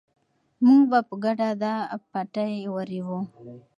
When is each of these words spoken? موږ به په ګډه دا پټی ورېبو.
موږ 0.65 0.81
به 0.91 0.99
په 1.07 1.15
ګډه 1.23 1.49
دا 1.63 1.73
پټی 2.11 2.53
ورېبو. 2.75 3.19